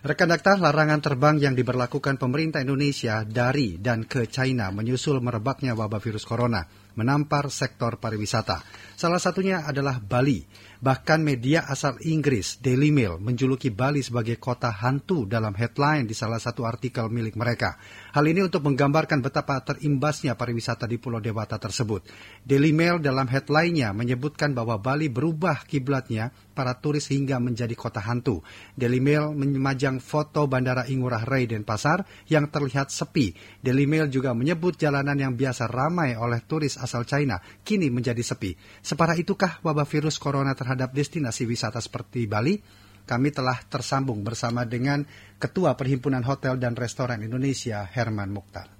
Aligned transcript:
Rekan 0.00 0.32
Dakta, 0.32 0.56
larangan 0.56 1.04
terbang 1.04 1.36
yang 1.36 1.52
diberlakukan 1.52 2.16
pemerintah 2.16 2.64
Indonesia 2.64 3.20
dari 3.20 3.76
dan 3.76 4.08
ke 4.08 4.32
China 4.32 4.72
menyusul 4.72 5.20
merebaknya 5.20 5.76
wabah 5.76 6.00
virus 6.00 6.24
corona, 6.24 6.64
menampar 6.96 7.52
sektor 7.52 8.00
pariwisata. 8.00 8.64
Salah 8.96 9.20
satunya 9.20 9.60
adalah 9.60 10.00
Bali. 10.00 10.40
Bahkan 10.80 11.20
media 11.20 11.68
asal 11.68 12.00
Inggris, 12.08 12.56
Daily 12.56 12.88
Mail, 12.88 13.20
menjuluki 13.20 13.68
Bali 13.68 14.00
sebagai 14.00 14.40
kota 14.40 14.72
hantu 14.72 15.28
dalam 15.28 15.52
headline 15.52 16.08
di 16.08 16.16
salah 16.16 16.40
satu 16.40 16.64
artikel 16.64 17.04
milik 17.12 17.36
mereka. 17.36 17.76
Hal 18.16 18.24
ini 18.24 18.40
untuk 18.48 18.64
menggambarkan 18.64 19.20
betapa 19.20 19.60
terimbasnya 19.60 20.40
pariwisata 20.40 20.88
di 20.88 20.96
Pulau 20.96 21.20
Dewata 21.20 21.60
tersebut. 21.60 22.08
Daily 22.48 22.72
Mail 22.72 22.96
dalam 22.96 23.28
headline-nya 23.28 23.92
menyebutkan 23.92 24.56
bahwa 24.56 24.80
Bali 24.80 25.12
berubah 25.12 25.68
kiblatnya 25.68 26.32
para 26.56 26.72
turis 26.80 27.12
hingga 27.12 27.36
menjadi 27.36 27.76
kota 27.76 28.00
hantu. 28.00 28.40
Daily 28.72 29.04
Mail 29.04 29.36
memajang 29.36 30.00
foto 30.00 30.48
Bandara 30.48 30.88
Ingurah 30.88 31.28
Rai 31.28 31.44
Denpasar 31.44 32.08
yang 32.32 32.48
terlihat 32.48 32.88
sepi. 32.88 33.36
Daily 33.60 33.84
Mail 33.84 34.08
juga 34.08 34.32
menyebut 34.32 34.80
jalanan 34.80 35.20
yang 35.20 35.36
biasa 35.36 35.68
ramai 35.68 36.16
oleh 36.16 36.40
turis 36.40 36.80
asal 36.80 37.04
China 37.04 37.36
kini 37.68 37.92
menjadi 37.92 38.24
sepi. 38.24 38.56
Separah 38.80 39.20
itukah 39.20 39.60
wabah 39.60 39.84
virus 39.84 40.16
corona 40.16 40.56
terhadap 40.56 40.69
terhadap 40.70 40.94
destinasi 40.94 41.50
wisata 41.50 41.82
seperti 41.82 42.30
Bali, 42.30 42.54
kami 43.02 43.34
telah 43.34 43.58
tersambung 43.66 44.22
bersama 44.22 44.62
dengan 44.62 45.02
Ketua 45.34 45.74
Perhimpunan 45.74 46.22
Hotel 46.22 46.62
dan 46.62 46.78
Restoran 46.78 47.26
Indonesia, 47.26 47.82
Herman 47.90 48.30
Mukhtar. 48.30 48.70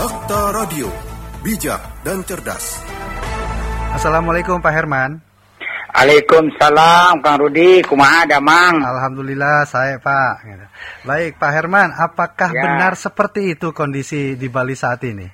Dokter 0.00 0.56
Radio, 0.56 0.88
bijak 1.44 2.00
dan 2.00 2.24
cerdas. 2.24 2.80
Assalamualaikum 3.92 4.64
Pak 4.64 4.72
Herman. 4.72 5.20
Waalaikumsalam 5.92 7.20
Kang 7.20 7.36
Rudi, 7.36 7.84
kumaha 7.84 8.24
damang? 8.24 8.80
Alhamdulillah 8.80 9.68
saya 9.68 10.00
Pak. 10.00 10.40
Baik 11.04 11.36
Pak 11.36 11.52
Herman, 11.52 11.92
apakah 11.92 12.48
ya. 12.48 12.64
benar 12.64 12.96
seperti 12.96 13.60
itu 13.60 13.76
kondisi 13.76 14.40
di 14.40 14.48
Bali 14.48 14.72
saat 14.72 15.04
ini? 15.04 15.28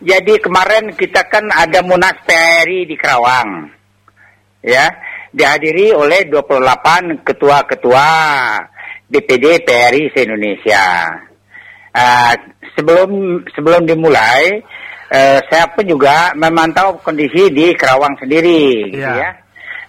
Jadi 0.00 0.40
kemarin 0.40 0.96
kita 0.96 1.28
kan 1.28 1.52
ada 1.52 1.84
Munas 1.84 2.16
PRI 2.24 2.88
di 2.88 2.96
Kerawang 2.96 3.81
ya 4.62 4.86
dihadiri 5.34 5.90
oleh 5.96 6.28
28 6.30 7.26
ketua-ketua 7.26 8.08
DPD 9.10 9.66
PRI 9.66 10.02
se-Indonesia. 10.12 10.84
Uh, 11.92 12.32
sebelum 12.72 13.42
sebelum 13.52 13.84
dimulai, 13.84 14.64
uh, 15.12 15.38
saya 15.52 15.68
pun 15.76 15.84
juga 15.84 16.32
memantau 16.32 16.96
kondisi 17.04 17.52
di 17.52 17.76
Kerawang 17.76 18.16
sendiri, 18.16 18.88
gitu 18.88 19.04
ya. 19.04 19.12
ya. 19.28 19.30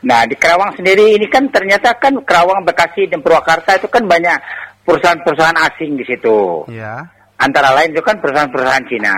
Nah 0.04 0.28
di 0.28 0.36
Kerawang 0.36 0.76
sendiri 0.76 1.16
ini 1.16 1.32
kan 1.32 1.48
ternyata 1.48 1.96
kan 1.96 2.20
Kerawang, 2.28 2.68
Bekasi 2.68 3.08
dan 3.08 3.24
Purwakarta 3.24 3.80
itu 3.80 3.88
kan 3.88 4.04
banyak 4.04 4.36
perusahaan-perusahaan 4.84 5.60
asing 5.72 5.96
di 5.96 6.04
situ. 6.04 6.68
Ya. 6.68 7.08
Antara 7.40 7.72
lain 7.72 7.96
itu 7.96 8.04
kan 8.04 8.20
perusahaan-perusahaan 8.20 8.88
Cina. 8.92 9.16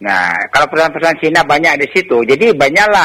Nah 0.00 0.48
kalau 0.48 0.72
perusahaan-perusahaan 0.72 1.20
Cina 1.20 1.44
banyak 1.44 1.76
di 1.84 1.88
situ, 1.92 2.24
jadi 2.24 2.56
banyaklah 2.56 3.04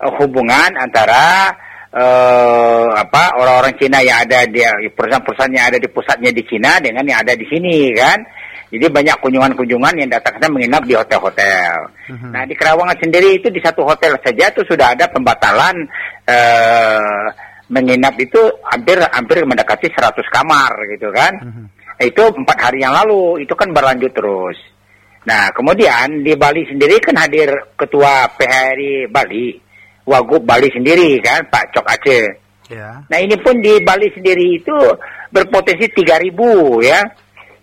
hubungan 0.00 0.76
antara 0.76 1.54
uh, 1.96 2.88
apa 2.92 3.36
orang-orang 3.40 3.74
Cina 3.80 4.04
yang 4.04 4.24
ada 4.28 4.44
di 4.44 4.60
perusahaan-perusahaan 4.92 5.54
yang 5.56 5.66
ada 5.72 5.78
di 5.80 5.88
pusatnya 5.88 6.30
di 6.32 6.42
Cina 6.44 6.76
dengan 6.78 7.04
yang 7.08 7.24
ada 7.24 7.32
di 7.32 7.46
sini 7.48 7.92
kan. 7.96 8.20
Jadi 8.66 8.90
banyak 8.90 9.22
kunjungan-kunjungan 9.22 9.94
yang 9.94 10.10
datang 10.10 10.42
ke 10.42 10.46
menginap 10.50 10.82
di 10.82 10.98
hotel-hotel. 10.98 11.86
Uh-huh. 12.10 12.30
Nah 12.34 12.42
di 12.50 12.54
Kerawangan 12.58 12.98
sendiri 12.98 13.38
itu 13.38 13.46
di 13.46 13.62
satu 13.62 13.86
hotel 13.86 14.18
saja 14.18 14.50
itu 14.50 14.66
sudah 14.66 14.90
ada 14.90 15.06
pembatalan 15.06 15.86
uh, 16.26 17.30
menginap 17.70 18.18
itu 18.18 18.42
hampir 18.66 18.98
hampir 19.06 19.46
mendekati 19.46 19.86
100 19.86 20.18
kamar 20.34 20.72
gitu 20.98 21.14
kan. 21.14 21.32
Uh-huh. 21.38 21.66
Itu 22.02 22.26
empat 22.34 22.58
hari 22.58 22.82
yang 22.82 22.92
lalu 22.92 23.46
itu 23.46 23.54
kan 23.54 23.70
berlanjut 23.70 24.10
terus. 24.10 24.58
Nah 25.30 25.54
kemudian 25.54 26.26
di 26.26 26.34
Bali 26.34 26.66
sendiri 26.66 26.98
kan 26.98 27.22
hadir 27.22 27.70
ketua 27.78 28.26
PHRI 28.34 29.06
Bali 29.06 29.65
Wagub 30.06 30.46
Bali 30.46 30.70
sendiri 30.70 31.18
kan, 31.18 31.42
Pak 31.50 31.74
Cok 31.74 31.86
Aceh. 31.90 32.26
Ya. 32.70 33.02
Nah 33.10 33.18
ini 33.18 33.34
pun 33.38 33.58
di 33.58 33.82
Bali 33.82 34.06
sendiri 34.14 34.62
itu 34.62 34.78
berpotensi 35.30 35.90
3000 35.90 36.86
ya. 36.86 37.02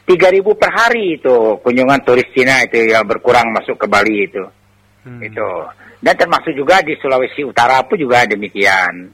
3000 0.04 0.44
per 0.60 0.72
hari 0.76 1.16
itu 1.16 1.64
kunjungan 1.64 2.04
turis 2.04 2.28
Cina 2.36 2.60
itu 2.68 2.92
yang 2.92 3.08
berkurang 3.08 3.48
masuk 3.56 3.80
ke 3.80 3.88
Bali 3.88 4.28
itu. 4.28 4.44
Hmm. 5.08 5.24
Itu. 5.24 5.48
Dan 6.04 6.20
termasuk 6.20 6.52
juga 6.52 6.84
di 6.84 7.00
Sulawesi 7.00 7.48
Utara 7.48 7.80
pun 7.88 7.96
juga 7.96 8.28
demikian. 8.28 9.08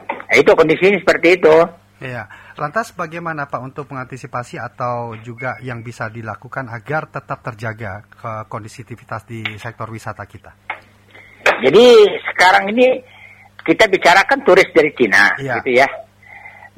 Nah, 0.00 0.36
itu 0.40 0.48
kondisinya 0.56 0.96
seperti 0.96 1.36
itu. 1.36 1.56
Iya. 2.00 2.24
Lantas 2.56 2.96
bagaimana 2.96 3.48
Pak 3.48 3.60
untuk 3.60 3.92
mengantisipasi 3.92 4.56
atau 4.56 5.16
juga 5.20 5.60
yang 5.60 5.84
bisa 5.84 6.08
dilakukan 6.08 6.72
agar 6.72 7.12
tetap 7.12 7.44
terjaga 7.44 8.04
ke 8.08 8.32
kondisivitas 8.48 9.28
di 9.28 9.44
sektor 9.60 9.92
wisata 9.92 10.24
kita? 10.24 10.69
Jadi 11.60 11.84
sekarang 12.32 12.72
ini 12.72 13.00
kita 13.60 13.86
bicarakan 13.86 14.40
turis 14.42 14.68
dari 14.72 14.90
Cina, 14.96 15.36
ya. 15.38 15.60
gitu 15.60 15.70
ya. 15.76 15.88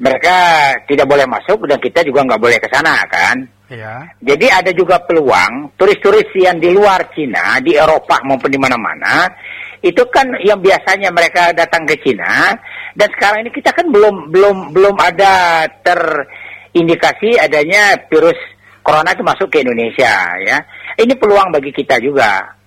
Mereka 0.03 0.35
tidak 0.89 1.07
boleh 1.07 1.23
masuk 1.29 1.63
dan 1.69 1.79
kita 1.79 2.03
juga 2.03 2.27
nggak 2.27 2.41
boleh 2.41 2.57
ke 2.59 2.67
sana 2.67 2.99
kan. 3.07 3.39
Ya. 3.71 4.05
Jadi 4.19 4.51
ada 4.51 4.71
juga 4.75 5.01
peluang 5.01 5.73
turis-turis 5.79 6.29
yang 6.35 6.59
di 6.59 6.69
luar 6.69 7.09
Cina, 7.15 7.57
di 7.63 7.73
Eropa 7.73 8.19
maupun 8.27 8.51
di 8.51 8.59
mana-mana, 8.59 9.25
itu 9.83 10.03
kan 10.07 10.31
yang 10.39 10.63
biasanya 10.63 11.11
mereka 11.11 11.51
datang 11.51 11.83
ke 11.83 11.99
Cina 11.99 12.55
dan 12.95 13.07
sekarang 13.17 13.43
ini 13.43 13.51
kita 13.51 13.75
kan 13.75 13.91
belum 13.91 14.31
belum 14.31 14.71
belum 14.71 14.95
ada 14.95 15.65
terindikasi 15.83 17.35
adanya 17.35 17.99
virus 18.07 18.39
corona 18.79 19.11
itu 19.11 19.23
masuk 19.27 19.51
ke 19.51 19.59
Indonesia 19.59 20.39
ya. 20.39 20.57
Ini 20.95 21.13
peluang 21.19 21.51
bagi 21.51 21.75
kita 21.75 21.99
juga. 21.99 22.62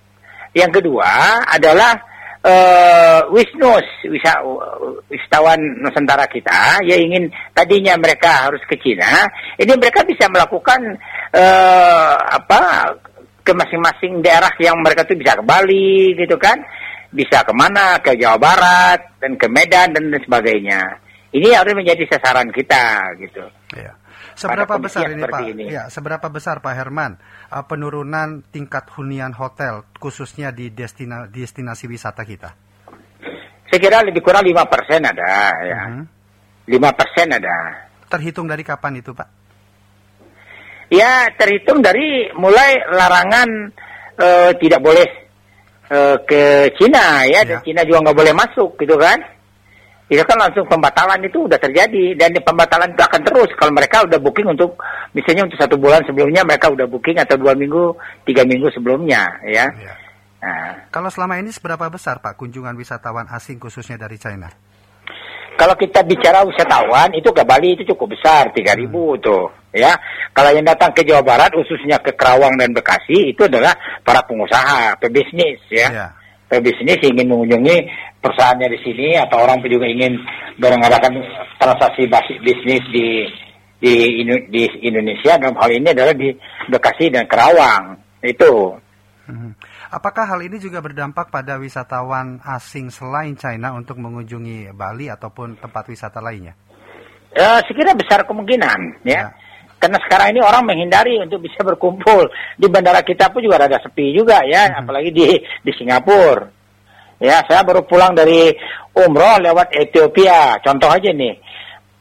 Yang 0.57 0.81
kedua 0.81 1.45
adalah 1.45 1.93
uh, 2.41 3.21
Wisnus, 3.29 3.85
wisa, 4.09 4.41
wisatawan 5.05 5.61
Nusantara 5.85 6.25
kita, 6.25 6.81
yang 6.81 7.05
ingin 7.05 7.29
tadinya 7.53 7.93
mereka 8.01 8.49
harus 8.49 8.61
ke 8.65 8.73
Cina, 8.81 9.29
ini 9.61 9.73
mereka 9.77 10.01
bisa 10.01 10.25
melakukan 10.33 10.97
uh, 11.37 12.13
apa 12.41 12.93
ke 13.45 13.53
masing-masing 13.53 14.25
daerah 14.25 14.51
yang 14.59 14.81
mereka 14.81 15.05
tuh 15.05 15.15
bisa 15.15 15.37
ke 15.37 15.43
Bali 15.45 16.17
gitu 16.17 16.35
kan, 16.41 16.57
bisa 17.13 17.45
ke 17.45 17.53
mana 17.53 18.01
ke 18.01 18.17
Jawa 18.17 18.41
Barat 18.41 19.21
dan 19.21 19.37
ke 19.37 19.47
Medan 19.47 19.93
dan 19.93 20.09
sebagainya. 20.17 20.81
Ini 21.31 21.53
harus 21.53 21.77
menjadi 21.77 22.01
sasaran 22.09 22.49
kita 22.49 23.13
gitu. 23.21 23.45
Iya. 23.77 23.93
Seberapa 24.37 24.77
besar 24.77 25.09
ini 25.09 25.25
Pak? 25.25 25.41
Ini. 25.49 25.65
Ya, 25.65 25.83
seberapa 25.89 26.29
besar 26.29 26.61
Pak 26.61 26.73
Herman 26.77 27.17
uh, 27.49 27.65
penurunan 27.65 28.45
tingkat 28.53 28.85
hunian 28.93 29.33
hotel 29.33 29.81
khususnya 29.97 30.53
di 30.53 30.69
destina, 30.69 31.25
destinasi 31.25 31.89
wisata 31.89 32.21
kita? 32.21 32.53
Saya 33.67 33.79
kira 33.81 34.05
lebih 34.05 34.21
kurang 34.21 34.45
lima 34.45 34.69
persen 34.69 35.01
ada 35.01 35.57
ya. 35.65 35.81
Mhm. 35.89 36.03
Lima 36.69 36.93
uh 36.93 36.95
persen 36.95 37.33
ada. 37.33 37.89
Terhitung 38.07 38.45
dari 38.45 38.61
kapan 38.61 39.01
itu 39.01 39.17
Pak? 39.17 39.29
Ya 40.93 41.33
terhitung 41.33 41.81
dari 41.81 42.29
mulai 42.37 42.79
larangan 42.93 43.73
uh, 44.21 44.51
tidak 44.55 44.79
boleh 44.79 45.07
uh, 45.89 46.21
ke 46.23 46.71
Cina 46.77 47.25
ya, 47.25 47.41
ya. 47.41 47.57
dan 47.57 47.57
Cina 47.65 47.81
juga 47.83 48.07
nggak 48.07 48.17
boleh 48.21 48.33
masuk 48.37 48.77
gitu 48.79 48.95
kan 49.01 49.17
itu 50.07 50.23
kan 50.23 50.39
langsung 50.39 50.63
pembatalan 50.71 51.19
itu 51.19 51.51
udah 51.51 51.59
terjadi 51.59 52.15
dan 52.15 52.31
pembatalan 52.39 52.95
itu 52.95 53.03
akan 53.03 53.21
terus 53.27 53.51
kalau 53.59 53.75
mereka 53.75 54.07
udah 54.07 54.15
booking 54.23 54.47
untuk 54.47 54.79
misalnya 55.11 55.51
untuk 55.51 55.59
satu 55.59 55.75
bulan 55.75 55.99
sebelumnya 56.07 56.47
mereka 56.47 56.71
udah 56.71 56.87
booking 56.87 57.19
atau 57.19 57.35
dua 57.35 57.51
minggu 57.59 57.91
tiga 58.23 58.47
minggu 58.47 58.71
sebelumnya 58.71 59.43
ya. 59.43 59.67
ya. 59.75 59.93
Nah. 60.39 60.87
Kalau 60.95 61.11
selama 61.11 61.43
ini 61.43 61.51
seberapa 61.51 61.91
besar 61.91 62.23
Pak 62.23 62.39
kunjungan 62.39 62.79
wisatawan 62.79 63.27
asing 63.35 63.59
khususnya 63.59 63.99
dari 63.99 64.15
China? 64.15 64.47
Kalau 65.59 65.75
kita 65.75 66.05
bicara 66.07 66.45
wisatawan 66.47 67.11
itu 67.11 67.27
ke 67.33 67.43
Bali 67.43 67.75
itu 67.75 67.83
cukup 67.91 68.15
besar 68.15 68.55
tiga 68.55 68.79
ribu 68.79 69.19
hmm. 69.19 69.19
tuh 69.19 69.45
ya. 69.75 69.91
Kalau 70.31 70.55
yang 70.55 70.63
datang 70.63 70.95
ke 70.95 71.03
Jawa 71.03 71.19
Barat 71.19 71.51
khususnya 71.51 71.99
ke 71.99 72.15
Kerawang 72.15 72.55
dan 72.55 72.71
Bekasi 72.71 73.35
itu 73.35 73.43
adalah 73.43 73.75
para 74.07 74.23
pengusaha, 74.23 74.95
pebisnis 75.03 75.59
ya. 75.67 75.91
ya 75.91 76.07
pebisnis 76.47 76.99
ingin 77.03 77.27
mengunjungi 77.27 77.77
perusahaannya 78.23 78.67
di 78.71 78.79
sini 78.83 79.07
atau 79.19 79.43
orang 79.43 79.61
juga 79.67 79.87
ingin 79.87 80.17
mengadakan 80.57 81.21
transaksi 81.59 82.09
bisnis 82.41 82.83
di 82.91 83.07
di 83.77 83.93
di 84.49 84.63
Indonesia 84.89 85.37
dalam 85.37 85.53
hal 85.61 85.69
ini 85.69 85.93
adalah 85.93 86.15
di 86.17 86.33
Bekasi 86.65 87.13
dan 87.13 87.29
Kerawang 87.29 88.01
itu. 88.25 88.73
Hmm. 89.27 89.53
Apakah 89.91 90.23
hal 90.23 90.39
ini 90.43 90.57
juga 90.57 90.79
berdampak 90.79 91.29
pada 91.29 91.59
wisatawan 91.59 92.39
asing 92.43 92.87
selain 92.91 93.35
China 93.35 93.75
untuk 93.75 93.99
mengunjungi 93.99 94.71
Bali 94.71 95.11
ataupun 95.11 95.59
tempat 95.59 95.83
wisata 95.91 96.23
lainnya? 96.23 96.55
Ya, 97.35 97.59
sekira 97.67 97.93
besar 97.93 98.23
kemungkinan 98.25 99.03
ya. 99.05 99.29
ya. 99.29 99.46
Karena 99.77 100.01
sekarang 100.01 100.33
ini 100.33 100.41
orang 100.41 100.65
menghindari 100.65 101.21
untuk 101.21 101.45
bisa 101.45 101.61
berkumpul 101.61 102.25
di 102.57 102.65
bandara 102.65 103.05
kita 103.05 103.29
pun 103.29 103.45
juga 103.45 103.61
ada 103.61 103.77
sepi 103.77 104.09
juga 104.09 104.41
ya, 104.41 104.73
hmm. 104.73 104.77
apalagi 104.83 105.09
di 105.13 105.25
di 105.37 105.71
Singapura. 105.77 106.49
Ya, 107.17 107.41
saya 107.49 107.65
baru 107.65 107.81
pulang 107.85 108.13
dari 108.13 108.53
umroh 108.93 109.41
lewat 109.41 109.73
Ethiopia. 109.73 110.61
Contoh 110.61 110.85
aja 110.85 111.09
nih, 111.09 111.33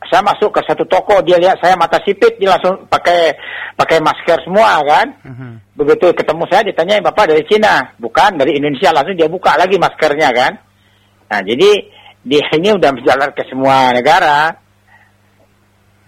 saya 0.04 0.20
masuk 0.20 0.52
ke 0.52 0.60
satu 0.64 0.84
toko, 0.84 1.24
dia 1.24 1.40
lihat 1.40 1.56
saya 1.56 1.72
mata 1.72 1.96
sipit, 2.04 2.36
dia 2.36 2.52
langsung 2.52 2.84
pakai 2.84 3.32
pakai 3.74 3.98
masker 4.00 4.44
semua 4.44 4.80
kan. 4.84 5.06
Mhm. 5.24 5.50
Begitu 5.76 6.12
ketemu 6.16 6.44
saya 6.48 6.62
ditanya 6.64 7.00
bapak 7.04 7.32
dari 7.32 7.42
Cina, 7.48 7.92
bukan 8.00 8.40
dari 8.40 8.56
Indonesia 8.56 8.92
langsung 8.92 9.16
dia 9.16 9.28
buka 9.28 9.56
lagi 9.56 9.76
maskernya 9.76 10.30
kan. 10.32 10.52
Nah 11.32 11.40
jadi 11.42 11.70
dia 12.26 12.42
ini 12.54 12.74
udah 12.74 12.90
menjalar 12.92 13.30
ke 13.36 13.42
semua 13.48 13.92
negara. 13.92 14.56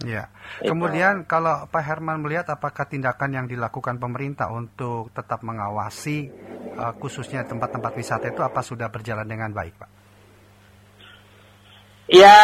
Ya. 0.06 0.31
Itu. 0.58 0.75
Kemudian 0.75 1.22
kalau 1.31 1.70
Pak 1.70 1.82
Herman 1.87 2.19
melihat 2.19 2.50
apakah 2.50 2.90
tindakan 2.90 3.31
yang 3.31 3.46
dilakukan 3.46 4.02
pemerintah 4.02 4.50
untuk 4.50 5.14
tetap 5.14 5.46
mengawasi 5.46 6.26
eh, 6.75 6.93
khususnya 6.99 7.46
tempat-tempat 7.46 7.93
wisata 7.94 8.26
itu 8.26 8.43
apa 8.43 8.60
sudah 8.62 8.90
berjalan 8.90 9.26
dengan 9.26 9.55
baik, 9.55 9.75
Pak? 9.78 9.90
Ya, 12.08 12.34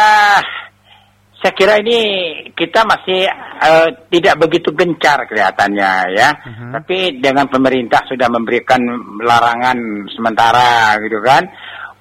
saya 1.41 1.53
kira 1.57 1.81
ini 1.83 1.99
kita 2.55 2.87
masih 2.87 3.27
eh, 3.59 3.89
tidak 4.07 4.47
begitu 4.47 4.71
gencar 4.71 5.27
kelihatannya 5.27 5.91
ya. 6.15 6.29
Mhm. 6.39 6.71
Tapi 6.71 7.19
dengan 7.19 7.51
pemerintah 7.51 8.07
sudah 8.07 8.31
memberikan 8.31 8.79
larangan 9.19 10.07
sementara 10.15 10.95
gitu 11.03 11.19
kan 11.19 11.43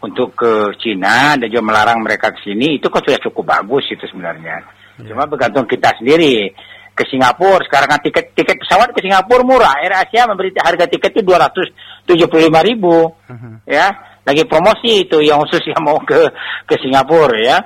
untuk 0.04 0.36
ke 0.36 0.76
Cina 0.78 1.34
dan 1.34 1.48
juga 1.48 1.64
melarang 1.64 2.04
mereka 2.04 2.30
ke 2.36 2.44
sini 2.44 2.76
itu 2.76 2.86
kan 2.92 3.02
sudah 3.02 3.20
cukup 3.24 3.44
bagus 3.58 3.88
itu 3.90 4.04
sebenarnya. 4.06 4.83
Ya. 5.02 5.10
Cuma 5.10 5.26
bergantung 5.26 5.66
kita 5.66 5.90
sendiri. 5.98 6.54
Ke 6.94 7.02
Singapura 7.10 7.58
sekarang 7.66 7.90
kan 7.90 8.00
tiket 8.06 8.30
tiket 8.38 8.54
pesawat 8.62 8.94
ke 8.94 9.02
Singapura 9.02 9.42
murah. 9.42 9.74
Air 9.82 9.98
Asia 9.98 10.30
memberi 10.30 10.54
harga 10.54 10.86
tiket 10.86 11.10
itu 11.10 11.26
275 11.26 12.62
ribu 12.62 13.10
Mhm. 13.26 13.66
ya 13.66 13.90
lagi 14.24 14.46
promosi 14.46 15.04
itu 15.04 15.18
yang 15.20 15.42
khusus 15.42 15.60
yang 15.68 15.82
mau 15.84 15.98
ke 16.00 16.16
ke 16.64 16.78
Singapura 16.78 17.34
ya 17.42 17.58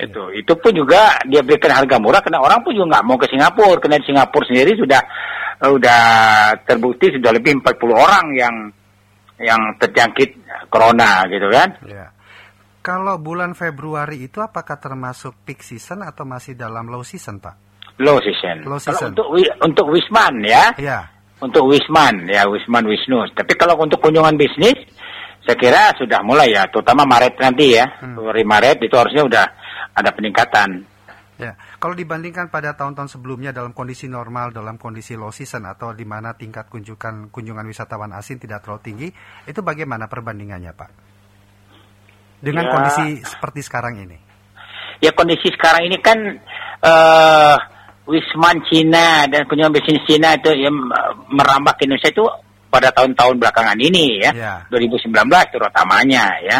itu 0.00 0.32
itu 0.34 0.52
pun 0.58 0.72
juga 0.72 1.14
dia 1.28 1.44
berikan 1.44 1.72
harga 1.76 1.96
murah 2.00 2.20
karena 2.24 2.40
orang 2.40 2.60
pun 2.64 2.72
juga 2.74 2.98
nggak 2.98 3.06
mau 3.06 3.16
ke 3.20 3.28
Singapura 3.30 3.78
karena 3.80 3.96
di 4.00 4.06
Singapura 4.08 4.44
sendiri 4.48 4.72
sudah 4.76 5.00
sudah 5.60 6.02
terbukti 6.64 7.12
sudah 7.16 7.30
lebih 7.36 7.60
40 7.60 7.92
orang 7.92 8.24
yang 8.34 8.54
yang 9.40 9.60
terjangkit 9.80 10.36
corona 10.72 11.24
gitu 11.30 11.48
kan 11.52 11.68
Ya. 11.88 12.08
Kalau 12.80 13.20
bulan 13.20 13.52
Februari 13.52 14.24
itu 14.24 14.40
apakah 14.40 14.80
termasuk 14.80 15.36
peak 15.44 15.60
season 15.60 16.00
atau 16.00 16.24
masih 16.24 16.56
dalam 16.56 16.88
low 16.88 17.04
season, 17.04 17.36
Pak? 17.36 17.68
low 18.00 18.16
season. 18.16 18.64
Low 18.64 18.80
Kalau 18.80 18.96
season. 18.96 19.12
untuk 19.12 19.28
wi- 19.36 19.54
untuk 19.60 19.86
Wisman 19.92 20.40
ya 20.40 20.72
Ya. 20.80 21.12
untuk 21.38 21.68
Wisman 21.68 22.24
ya 22.24 22.48
Wisman 22.48 22.88
Wisnu. 22.88 23.28
Tapi 23.36 23.52
kalau 23.54 23.76
untuk 23.76 24.00
kunjungan 24.00 24.40
bisnis, 24.40 24.72
saya 25.44 25.56
kira 25.60 25.92
sudah 26.00 26.24
mulai 26.24 26.56
ya, 26.56 26.64
terutama 26.72 27.04
Maret 27.04 27.36
nanti 27.36 27.76
ya, 27.76 27.84
Hmm. 28.00 28.16
Maret 28.16 28.80
itu 28.80 28.96
harusnya 28.96 29.28
udah 29.28 29.44
ada 29.92 30.10
peningkatan. 30.16 30.88
Ya, 31.36 31.56
kalau 31.76 31.92
dibandingkan 31.92 32.48
pada 32.48 32.72
tahun-tahun 32.72 33.08
sebelumnya 33.10 33.52
dalam 33.52 33.72
kondisi 33.72 34.08
normal, 34.08 34.52
dalam 34.52 34.76
kondisi 34.76 35.16
low 35.16 35.32
season 35.32 35.64
atau 35.64 35.92
di 35.92 36.04
mana 36.04 36.32
tingkat 36.32 36.68
kunjungan 36.68 37.28
kunjungan 37.28 37.64
wisatawan 37.64 38.12
asing 38.12 38.36
tidak 38.36 38.60
terlalu 38.60 38.80
tinggi, 38.80 39.08
itu 39.44 39.60
bagaimana 39.60 40.04
perbandingannya, 40.04 40.72
Pak? 40.72 40.90
Dengan 42.40 42.64
Ya. 42.66 42.72
kondisi 42.72 43.06
seperti 43.22 43.60
sekarang 43.62 44.00
ini. 44.00 44.16
Ya 45.00 45.12
kondisi 45.12 45.48
sekarang 45.52 45.88
ini 45.88 45.96
kan 46.00 46.18
eh 46.80 47.56
Wisman 48.10 48.58
Cina 48.66 49.28
dan 49.30 49.46
kunjungan 49.46 49.70
bisnis 49.70 50.02
Cina 50.08 50.34
itu 50.34 50.50
yang 50.56 50.74
merambah 51.30 51.78
ke 51.78 51.86
Indonesia 51.86 52.10
itu 52.10 52.26
pada 52.66 52.90
tahun-tahun 52.90 53.38
belakangan 53.38 53.78
ini 53.78 54.18
ya, 54.18 54.30
Ya. 54.34 54.54
2019 54.72 55.14
terutamanya 55.52 56.26
ya. 56.42 56.58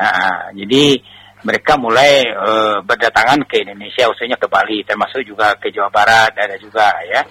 Ah, 0.00 0.48
jadi 0.56 0.98
mereka 1.46 1.76
mulai 1.78 2.26
eh, 2.26 2.76
berdatangan 2.82 3.44
ke 3.46 3.62
Indonesia, 3.62 4.08
khususnya 4.10 4.34
ke 4.40 4.48
Bali, 4.50 4.82
termasuk 4.82 5.22
juga 5.22 5.54
ke 5.60 5.70
Jawa 5.70 5.88
Barat 5.94 6.34
ada 6.34 6.56
juga 6.58 6.90
ya. 7.06 7.22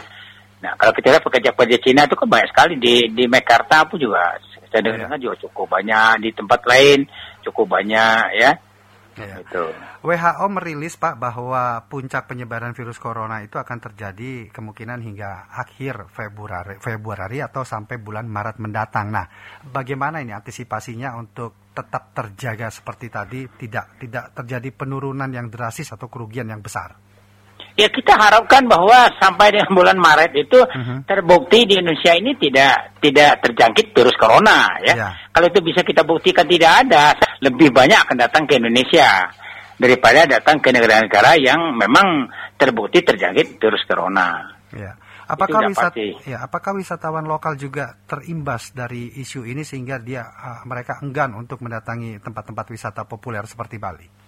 Nah 0.63 0.75
kalau 0.79 0.91
kita 0.95 1.11
lihat 1.15 1.23
pekerja-pekerja 1.23 1.77
Cina 1.83 2.03
itu 2.07 2.15
kan 2.15 2.27
banyak 2.27 2.49
sekali 2.51 2.73
di 2.79 3.11
di 3.11 3.25
Mekarta 3.27 3.83
pun 3.87 3.95
juga 3.99 4.35
saya 4.69 4.81
dengar 4.85 5.17
juga 5.17 5.35
cukup 5.49 5.65
banyak 5.65 6.25
di 6.25 6.29
tempat 6.33 6.61
lain 6.65 7.09
cukup 7.43 7.65
banyak 7.79 8.25
ya. 8.37 8.51
Ya. 9.19 9.35
Itu. 9.43 9.67
WHO 9.99 10.47
merilis 10.47 10.95
Pak 10.95 11.19
bahwa 11.19 11.83
puncak 11.91 12.31
penyebaran 12.31 12.71
virus 12.71 12.95
corona 13.03 13.43
itu 13.43 13.59
akan 13.59 13.77
terjadi 13.83 14.47
kemungkinan 14.47 15.03
hingga 15.03 15.51
akhir 15.51 16.07
Februari, 16.15 16.79
Februari 16.79 17.43
atau 17.43 17.67
sampai 17.67 17.99
bulan 17.99 18.31
Maret 18.31 18.63
mendatang. 18.63 19.11
Nah, 19.11 19.27
bagaimana 19.67 20.23
ini 20.23 20.31
antisipasinya 20.31 21.19
untuk 21.19 21.67
tetap 21.75 22.15
terjaga 22.15 22.71
seperti 22.71 23.11
tadi, 23.11 23.43
tidak 23.59 23.99
tidak 23.99 24.31
terjadi 24.39 24.71
penurunan 24.71 25.27
yang 25.27 25.51
drastis 25.51 25.91
atau 25.91 26.07
kerugian 26.07 26.47
yang 26.47 26.63
besar? 26.63 27.08
Ya 27.79 27.87
kita 27.87 28.11
harapkan 28.19 28.67
bahwa 28.67 29.07
sampai 29.23 29.55
dengan 29.55 29.71
bulan 29.71 29.95
Maret 29.95 30.35
itu 30.35 30.59
Mhm. 30.59 31.07
terbukti 31.07 31.63
di 31.63 31.79
Indonesia 31.79 32.11
ini 32.11 32.35
tidak 32.35 32.99
tidak 32.99 33.39
terjangkit 33.39 33.95
virus 33.95 34.19
corona 34.19 34.67
ya. 34.83 34.93
Ya. 34.99 35.09
Kalau 35.31 35.47
itu 35.47 35.63
bisa 35.63 35.79
kita 35.87 36.03
buktikan 36.03 36.43
tidak 36.43 36.83
ada, 36.83 37.15
lebih 37.39 37.71
banyak 37.71 37.95
akan 38.03 38.17
datang 38.19 38.43
ke 38.43 38.59
Indonesia 38.59 39.31
daripada 39.79 40.27
datang 40.27 40.59
ke 40.59 40.75
negara-negara 40.75 41.39
yang 41.39 41.71
memang 41.79 42.27
terbukti 42.59 42.99
terjangkit 42.99 43.55
virus 43.63 43.87
corona. 43.87 44.59
Ya. 44.75 44.99
Apakah 45.29 45.61
sudah 45.61 45.69
wisat, 45.69 45.91
pasti. 45.93 46.07
ya, 46.25 46.37
apakah 46.41 46.71
wisatawan 46.73 47.21
lokal 47.29 47.53
juga 47.53 47.93
terimbas 48.09 48.73
dari 48.73 49.13
isu 49.21 49.45
ini 49.45 49.61
sehingga 49.61 50.01
dia 50.01 50.25
ah, 50.25 50.65
mereka 50.65 50.97
enggan 51.05 51.37
untuk 51.37 51.61
mendatangi 51.61 52.17
tempat-tempat 52.17 52.65
wisata 52.73 53.05
populer 53.05 53.45
seperti 53.45 53.77
Bali? 53.77 54.18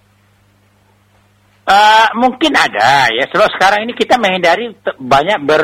Eh, 1.72 2.08
mungkin 2.20 2.52
ada 2.52 3.08
ya. 3.16 3.26
Kalau 3.32 3.48
sekarang 3.56 3.88
ini 3.88 3.94
kita 3.96 4.20
menghindari 4.20 4.76
banyak 5.00 5.40
ber 5.48 5.64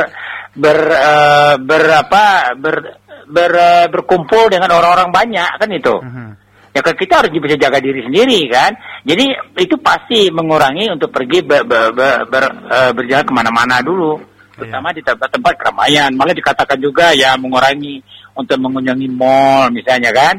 ber 0.56 0.80
eh, 0.88 1.54
ber 1.60 1.84
apa 1.92 2.56
ber, 2.56 2.76
ber 3.28 3.52
eh, 3.52 3.86
berkumpul 3.92 4.48
dengan 4.48 4.72
orang-orang 4.72 5.12
banyak 5.12 5.52
kan 5.60 5.70
itu. 5.74 5.96
Mhm. 6.00 6.30
Ya 6.72 6.86
kan 6.86 6.94
kita 6.94 7.26
harus 7.26 7.34
bisa 7.34 7.58
jaga 7.58 7.82
diri 7.82 8.06
sendiri 8.06 8.48
kan. 8.54 8.72
Jadi 9.04 9.26
itu 9.58 9.76
pasti 9.82 10.30
mengurangi 10.30 10.94
untuk 10.94 11.10
pergi 11.10 11.42
ber, 11.42 11.66
ber, 11.66 11.92
ber- 11.92 12.24
ber- 12.30 12.58
eh, 12.70 12.92
berjalan 12.94 13.26
ke 13.26 13.34
mana-mana 13.34 13.82
dulu. 13.82 14.22
Terutama 14.58 14.90
di 14.90 15.02
tempat-tempat 15.06 15.54
keramaian. 15.58 16.10
Malah 16.18 16.34
dikatakan 16.34 16.78
juga 16.82 17.14
ya 17.14 17.38
mengurangi 17.38 18.02
untuk 18.34 18.58
mengunjungi 18.58 19.08
mall 19.12 19.70
misalnya 19.74 20.10
kan. 20.14 20.36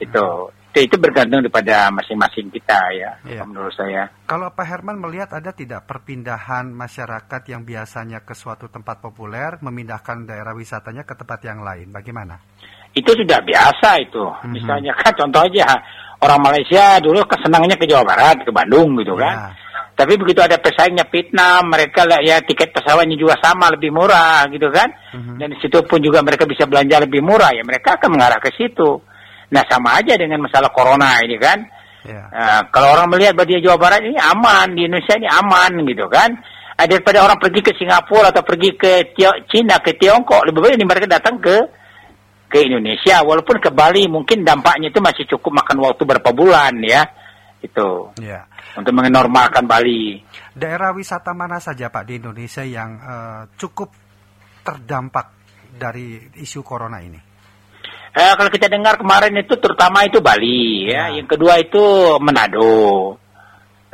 Itu. 0.00 0.16
Itu, 0.16 0.59
itu 0.78 0.94
bergantung 1.02 1.42
daripada 1.42 1.90
masing-masing 1.90 2.46
kita 2.54 2.78
ya. 2.94 3.10
Iya. 3.26 3.42
Menurut 3.42 3.74
saya. 3.74 4.06
Kalau 4.30 4.54
Pak 4.54 4.62
Herman 4.62 5.02
melihat 5.02 5.34
ada 5.34 5.50
tidak 5.50 5.90
perpindahan 5.90 6.70
masyarakat 6.70 7.42
yang 7.50 7.66
biasanya 7.66 8.22
ke 8.22 8.38
suatu 8.38 8.70
tempat 8.70 9.02
populer 9.02 9.58
memindahkan 9.58 10.30
daerah 10.30 10.54
wisatanya 10.54 11.02
ke 11.02 11.18
tempat 11.18 11.42
yang 11.42 11.66
lain? 11.66 11.90
Bagaimana? 11.90 12.38
Itu 12.94 13.10
sudah 13.18 13.42
biasa 13.42 13.98
itu. 13.98 14.22
Mhm. 14.22 14.50
Misalnya 14.54 14.92
kan 14.94 15.10
contoh 15.18 15.42
aja 15.42 15.74
orang 16.22 16.38
Malaysia 16.38 17.02
dulu 17.02 17.18
senangnya 17.42 17.74
ke 17.74 17.90
Jawa 17.90 18.06
Barat, 18.06 18.46
ke 18.46 18.54
Bandung 18.54 18.94
gitu 19.02 19.18
kan. 19.18 19.50
Ya. 19.50 19.70
Tapi 19.98 20.16
begitu 20.16 20.40
ada 20.40 20.56
pesaingnya 20.56 21.04
Vietnam, 21.12 21.68
mereka 21.68 22.08
lah 22.08 22.24
ya 22.24 22.40
tiket 22.40 22.72
pesawatnya 22.72 23.20
juga 23.20 23.36
sama 23.36 23.68
lebih 23.68 23.90
murah 23.92 24.46
gitu 24.48 24.70
kan. 24.70 24.86
Mhm. 25.18 25.34
Dan 25.36 25.50
di 25.50 25.58
situ 25.58 25.82
pun 25.82 25.98
juga 25.98 26.22
mereka 26.22 26.46
bisa 26.46 26.64
belanja 26.64 27.02
lebih 27.02 27.20
murah 27.20 27.50
ya 27.50 27.66
mereka 27.66 27.98
akan 27.98 28.14
mengarah 28.14 28.38
ke 28.38 28.54
situ. 28.54 29.09
Nah 29.50 29.62
sama 29.66 29.98
aja 29.98 30.14
dengan 30.14 30.46
masalah 30.46 30.70
corona 30.70 31.18
ini 31.22 31.36
kan. 31.38 31.58
Ya. 32.00 32.22
Nah, 32.32 32.60
kalau 32.72 32.96
orang 32.96 33.12
melihat 33.12 33.36
bahwa 33.36 33.50
di 33.52 33.60
Jawa 33.60 33.76
Barat 33.76 34.00
ini 34.00 34.16
aman, 34.16 34.72
di 34.72 34.88
Indonesia 34.88 35.20
ini 35.20 35.28
aman 35.28 35.72
gitu 35.84 36.08
kan. 36.08 36.32
Ah, 36.80 36.88
Daripada 36.88 37.20
orang 37.20 37.36
pergi 37.36 37.60
ke 37.60 37.76
Singapura 37.76 38.32
atau 38.32 38.40
pergi 38.40 38.72
ke 38.72 39.12
Tio- 39.12 39.44
Cina, 39.52 39.76
ke 39.84 39.92
Tiongkok, 40.00 40.48
lebih 40.48 40.64
baik 40.64 40.74
ini 40.80 40.86
mereka 40.88 41.06
datang 41.20 41.36
ke 41.36 41.56
ke 42.48 42.56
Indonesia. 42.64 43.20
Walaupun 43.20 43.60
ke 43.60 43.68
Bali 43.68 44.08
mungkin 44.08 44.48
dampaknya 44.48 44.88
itu 44.88 44.98
masih 45.04 45.28
cukup 45.28 45.60
makan 45.60 45.76
waktu 45.84 46.02
berapa 46.08 46.30
bulan 46.32 46.72
ya. 46.80 47.04
Itu 47.60 48.16
Ya. 48.16 48.48
untuk 48.80 48.96
menormalkan 48.96 49.68
Bali. 49.68 50.24
Daerah 50.56 50.96
wisata 50.96 51.36
mana 51.36 51.60
saja 51.60 51.92
Pak 51.92 52.08
di 52.08 52.16
Indonesia 52.16 52.64
yang 52.64 52.96
eh, 52.96 53.42
cukup 53.60 53.92
terdampak 54.64 55.36
dari 55.76 56.32
isu 56.40 56.64
corona 56.64 56.96
ini? 57.04 57.29
Eh, 58.10 58.32
kalau 58.34 58.50
kita 58.50 58.66
dengar 58.66 58.98
kemarin 58.98 59.30
itu 59.38 59.54
terutama 59.54 60.02
itu 60.02 60.18
Bali 60.18 60.90
ya. 60.90 61.08
Ya. 61.10 61.22
Yang 61.22 61.28
kedua 61.36 61.62
itu 61.62 61.82
Manado. 62.18 63.14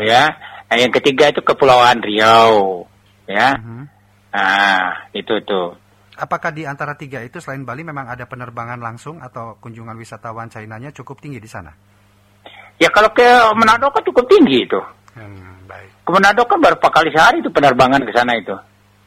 Ya. 0.01 0.33
Nah, 0.67 0.77
yang 0.77 0.91
ketiga 0.91 1.29
itu 1.29 1.45
Kepulauan 1.45 2.01
Riau. 2.01 2.89
Ya. 3.29 3.61
Mhm. 3.61 3.85
Ah, 4.33 5.09
itu 5.13 5.37
tuh. 5.45 5.77
Apakah 6.17 6.49
di 6.49 6.65
antara 6.65 6.97
tiga 6.97 7.21
itu 7.21 7.45
selain 7.45 7.69
Bali 7.69 7.85
memang 7.85 8.09
ada 8.09 8.25
penerbangan 8.25 8.81
langsung 8.81 9.21
atau 9.21 9.61
kunjungan 9.61 9.97
wisatawan 10.01 10.49
China-nya 10.49 10.89
cukup 10.97 11.21
tinggi 11.21 11.37
di 11.37 11.49
sana? 11.49 11.77
Ya 12.81 12.89
kalau 12.89 13.13
ke 13.13 13.25
Manado 13.53 13.93
kan 13.93 14.01
cukup 14.01 14.25
tinggi 14.29 14.65
itu. 14.65 14.81
Hmm, 15.13 15.65
baik. 15.69 16.05
Ke 16.05 16.11
Manado 16.13 16.45
kan 16.49 16.57
berapa 16.61 16.89
kali 16.89 17.13
sehari 17.13 17.45
itu 17.45 17.53
penerbangan 17.53 18.01
ke 18.01 18.13
sana 18.17 18.33
itu 18.37 18.57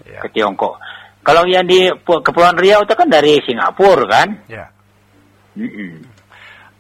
Ya. 0.05 0.21
ke 0.21 0.29
Tiongkok. 0.33 0.77
Kalau 1.25 1.45
yang 1.49 1.65
di 1.65 1.89
Pu- 2.01 2.21
Kepulauan 2.21 2.57
Riau 2.57 2.81
itu 2.85 2.93
kan 2.93 3.09
dari 3.09 3.37
Singapura 3.45 4.05
kan. 4.09 4.29
Ya. 4.49 4.69
Mm-mm. 5.59 5.91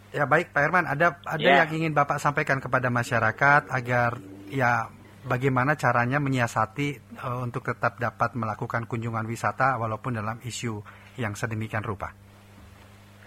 Ya 0.09 0.25
baik 0.25 0.49
Pak 0.55 0.61
Herman, 0.65 0.89
ada 0.89 1.21
ada 1.21 1.37
Ya. 1.37 1.61
yang 1.61 1.69
ingin 1.75 1.93
Bapak 1.93 2.17
sampaikan 2.17 2.57
kepada 2.57 2.89
masyarakat 2.89 3.69
agar 3.69 4.17
ya 4.49 4.89
bagaimana 5.27 5.77
caranya 5.77 6.17
menyiasati 6.17 7.19
uh, 7.21 7.45
untuk 7.45 7.61
tetap 7.67 8.01
dapat 8.01 8.33
melakukan 8.33 8.89
kunjungan 8.89 9.27
wisata 9.29 9.77
walaupun 9.77 10.17
dalam 10.17 10.41
isu 10.41 10.81
yang 11.21 11.37
sedemikian 11.37 11.85
rupa? 11.85 12.09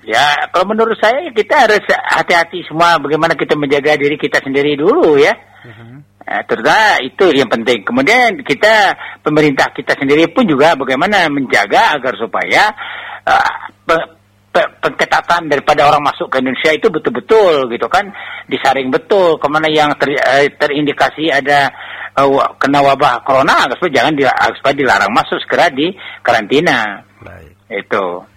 Ya, 0.02 0.50
kalau 0.50 0.74
menurut 0.74 0.98
saya 0.98 1.30
kita 1.30 1.54
harus 1.70 1.86
hati-hati 1.86 2.66
semua 2.66 2.98
bagaimana 2.98 3.38
kita 3.38 3.54
menjaga 3.54 3.94
diri 3.94 4.18
kita 4.18 4.42
sendiri 4.42 4.74
dulu 4.74 5.14
ya. 5.14 5.30
Uh-huh. 5.62 6.02
Nah, 6.26 6.42
terutama 6.42 6.98
itu 7.06 7.30
yang 7.30 7.46
penting. 7.46 7.86
Kemudian 7.86 8.42
kita 8.42 8.98
pemerintah 9.22 9.70
kita 9.70 9.94
sendiri 9.94 10.26
pun 10.34 10.42
juga 10.50 10.74
bagaimana 10.74 11.30
menjaga 11.30 11.94
agar 11.94 12.18
supaya 12.18 12.74
uh, 13.22 14.11
pengetatan 14.52 15.48
daripada 15.48 15.88
orang 15.88 16.04
masuk 16.04 16.28
ke 16.28 16.44
Indonesia 16.44 16.76
itu 16.76 16.92
betul-betul 16.92 17.72
gitu 17.72 17.88
kan 17.88 18.12
disaring 18.46 18.92
betul 18.92 19.40
ke 19.40 19.46
mana 19.48 19.66
yang 19.72 19.96
ter, 19.96 20.12
uh, 20.12 20.44
terindikasi 20.60 21.32
ada 21.32 21.72
uh, 22.20 22.52
kena 22.60 22.84
wabah 22.84 23.24
corona 23.24 23.64
supaya 23.72 24.02
jangan 24.02 24.12
di, 24.12 24.28
supaya 24.60 24.74
dilarang 24.76 25.12
masuk 25.12 25.40
segera 25.40 25.72
di 25.72 25.88
karantina. 26.20 27.00
Baik. 27.24 27.52
Itu. 27.72 28.28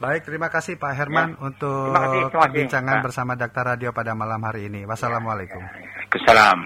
Baik, 0.00 0.24
terima 0.24 0.48
kasih 0.48 0.80
Pak 0.80 0.96
Herman 0.96 1.36
ya. 1.36 1.44
untuk 1.44 1.92
terima 1.92 2.00
kasih, 2.08 2.20
terima 2.24 2.40
perbincangan 2.40 2.96
Pak. 2.96 3.04
bersama 3.04 3.32
Daktar 3.36 3.64
Radio 3.76 3.92
pada 3.92 4.16
malam 4.16 4.40
hari 4.40 4.72
ini. 4.72 4.88
Wassalamualaikum. 4.88 5.60
Kesalam. 6.08 6.58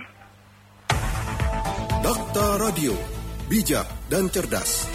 Daktar 1.98 2.62
Radio, 2.62 2.94
bijak 3.50 3.90
dan 4.06 4.30
cerdas. 4.30 4.86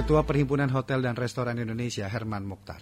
Ketua 0.00 0.24
Perhimpunan 0.24 0.72
Hotel 0.72 1.04
dan 1.04 1.12
Restoran 1.12 1.60
Indonesia 1.60 2.08
Herman 2.08 2.48
Mukhtar. 2.48 2.80